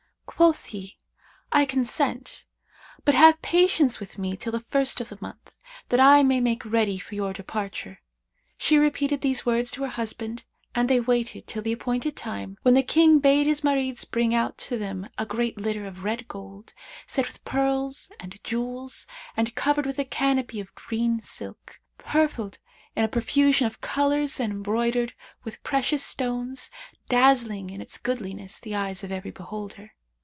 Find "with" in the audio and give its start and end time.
3.99-4.17, 17.27-17.45, 19.85-19.99, 25.43-25.61, 27.67-27.79